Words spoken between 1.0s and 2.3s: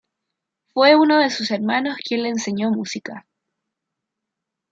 de sus hermanos quien le